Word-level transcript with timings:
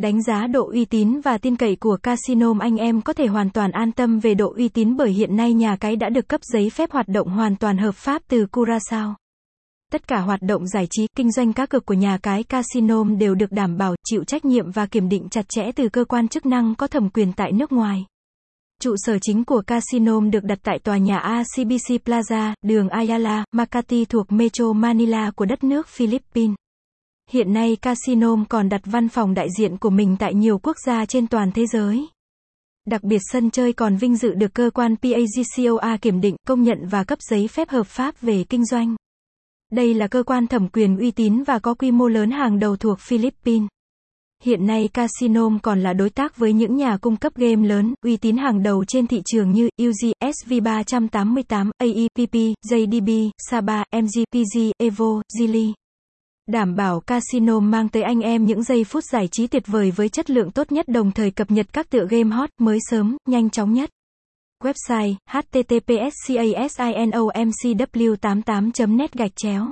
Đánh 0.00 0.22
giá 0.22 0.46
độ 0.46 0.70
uy 0.70 0.84
tín 0.84 1.20
và 1.20 1.38
tin 1.38 1.56
cậy 1.56 1.76
của 1.76 1.96
casino 2.02 2.54
anh 2.60 2.76
em 2.76 3.02
có 3.02 3.12
thể 3.12 3.26
hoàn 3.26 3.50
toàn 3.50 3.70
an 3.70 3.92
tâm 3.92 4.18
về 4.18 4.34
độ 4.34 4.54
uy 4.56 4.68
tín 4.68 4.96
bởi 4.96 5.10
hiện 5.10 5.36
nay 5.36 5.52
nhà 5.52 5.76
cái 5.76 5.96
đã 5.96 6.08
được 6.08 6.28
cấp 6.28 6.40
giấy 6.42 6.70
phép 6.70 6.90
hoạt 6.90 7.08
động 7.08 7.28
hoàn 7.28 7.56
toàn 7.56 7.78
hợp 7.78 7.94
pháp 7.94 8.22
từ 8.28 8.46
Curaçao. 8.52 9.14
Tất 9.92 10.08
cả 10.08 10.20
hoạt 10.20 10.42
động 10.42 10.66
giải 10.66 10.86
trí, 10.90 11.06
kinh 11.16 11.32
doanh 11.32 11.52
cá 11.52 11.66
cược 11.66 11.86
của 11.86 11.94
nhà 11.94 12.18
cái 12.22 12.42
casino 12.42 13.04
đều 13.04 13.34
được 13.34 13.52
đảm 13.52 13.76
bảo, 13.76 13.94
chịu 14.04 14.24
trách 14.24 14.44
nhiệm 14.44 14.70
và 14.70 14.86
kiểm 14.86 15.08
định 15.08 15.28
chặt 15.30 15.48
chẽ 15.48 15.72
từ 15.76 15.88
cơ 15.88 16.04
quan 16.04 16.28
chức 16.28 16.46
năng 16.46 16.74
có 16.74 16.86
thẩm 16.86 17.08
quyền 17.10 17.32
tại 17.32 17.52
nước 17.52 17.72
ngoài. 17.72 18.04
Trụ 18.82 18.94
sở 18.96 19.18
chính 19.22 19.44
của 19.44 19.62
casino 19.66 20.20
được 20.20 20.44
đặt 20.44 20.58
tại 20.62 20.78
tòa 20.78 20.96
nhà 20.96 21.18
ACBC 21.18 22.06
Plaza, 22.06 22.54
đường 22.62 22.88
Ayala, 22.88 23.44
Makati 23.52 24.04
thuộc 24.04 24.32
Metro 24.32 24.72
Manila 24.72 25.30
của 25.36 25.44
đất 25.44 25.64
nước 25.64 25.88
Philippines. 25.88 26.54
Hiện 27.32 27.52
nay 27.52 27.76
casino 27.82 28.36
còn 28.48 28.68
đặt 28.68 28.80
văn 28.84 29.08
phòng 29.08 29.34
đại 29.34 29.48
diện 29.58 29.76
của 29.76 29.90
mình 29.90 30.16
tại 30.18 30.34
nhiều 30.34 30.58
quốc 30.58 30.76
gia 30.86 31.06
trên 31.06 31.26
toàn 31.26 31.52
thế 31.52 31.66
giới. 31.66 32.08
Đặc 32.86 33.02
biệt 33.02 33.18
sân 33.32 33.50
chơi 33.50 33.72
còn 33.72 33.96
vinh 33.96 34.16
dự 34.16 34.34
được 34.34 34.54
cơ 34.54 34.70
quan 34.74 34.94
PAGCOA 34.96 35.96
kiểm 35.96 36.20
định, 36.20 36.36
công 36.46 36.62
nhận 36.62 36.78
và 36.86 37.04
cấp 37.04 37.18
giấy 37.30 37.48
phép 37.48 37.68
hợp 37.68 37.86
pháp 37.86 38.20
về 38.20 38.44
kinh 38.44 38.64
doanh. 38.64 38.96
Đây 39.72 39.94
là 39.94 40.06
cơ 40.06 40.22
quan 40.22 40.46
thẩm 40.46 40.68
quyền 40.68 40.98
uy 40.98 41.10
tín 41.10 41.42
và 41.42 41.58
có 41.58 41.74
quy 41.74 41.90
mô 41.90 42.08
lớn 42.08 42.30
hàng 42.30 42.58
đầu 42.58 42.76
thuộc 42.76 42.98
Philippines. 43.00 43.68
Hiện 44.42 44.66
nay 44.66 44.88
Casino 44.88 45.50
còn 45.62 45.80
là 45.82 45.92
đối 45.92 46.10
tác 46.10 46.36
với 46.36 46.52
những 46.52 46.76
nhà 46.76 46.96
cung 46.96 47.16
cấp 47.16 47.32
game 47.36 47.68
lớn, 47.68 47.94
uy 48.04 48.16
tín 48.16 48.36
hàng 48.36 48.62
đầu 48.62 48.84
trên 48.84 49.06
thị 49.06 49.22
trường 49.24 49.52
như 49.52 49.68
UG, 49.82 50.12
SV388, 50.24 51.70
AEPP, 51.78 52.34
JDB, 52.70 53.30
Saba, 53.50 53.84
MG, 53.92 54.24
PG, 54.32 54.58
Evo, 54.78 55.22
Zili. 55.38 55.72
Đảm 56.46 56.76
bảo 56.76 57.00
casino 57.00 57.60
mang 57.60 57.88
tới 57.88 58.02
anh 58.02 58.20
em 58.20 58.44
những 58.44 58.62
giây 58.62 58.84
phút 58.84 59.04
giải 59.04 59.28
trí 59.28 59.46
tuyệt 59.46 59.62
vời 59.66 59.90
với 59.90 60.08
chất 60.08 60.30
lượng 60.30 60.50
tốt 60.50 60.72
nhất 60.72 60.88
đồng 60.88 61.12
thời 61.12 61.30
cập 61.30 61.50
nhật 61.50 61.66
các 61.72 61.90
tựa 61.90 62.06
game 62.10 62.36
hot, 62.36 62.50
mới 62.58 62.78
sớm, 62.90 63.16
nhanh 63.28 63.50
chóng 63.50 63.72
nhất. 63.72 63.90
Website, 64.64 65.14
https 65.30 66.30
casinomcw88.net 66.30 69.12
gạch 69.12 69.32
chéo 69.36 69.66